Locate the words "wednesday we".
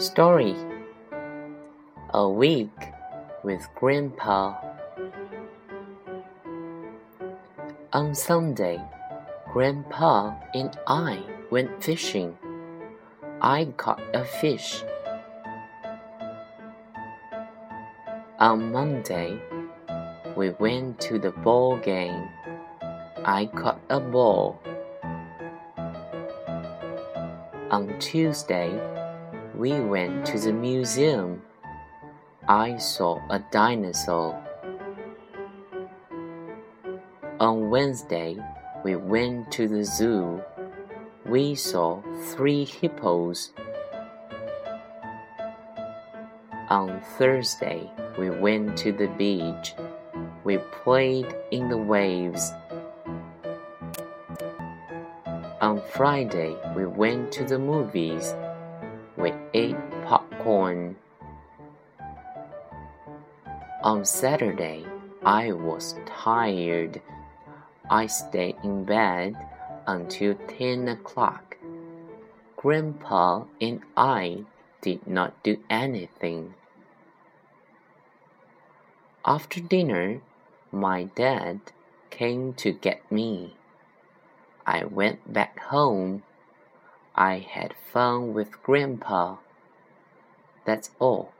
37.70-38.96